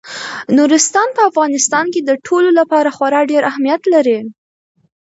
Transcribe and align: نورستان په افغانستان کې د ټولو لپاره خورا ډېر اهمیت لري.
نورستان 0.57 1.07
په 1.15 1.21
افغانستان 1.29 1.85
کې 1.93 2.01
د 2.03 2.11
ټولو 2.25 2.49
لپاره 2.59 2.89
خورا 2.95 3.21
ډېر 3.31 3.43
اهمیت 3.51 3.81
لري. 3.93 4.19